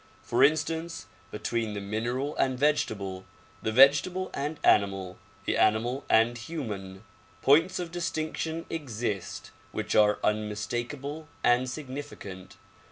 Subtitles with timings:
[0.23, 3.23] For instance, between the mineral and vegetable,
[3.61, 7.03] the vegetable and animal, the animal and human,
[7.43, 12.57] points of distinction exist which are unmistakable and significant.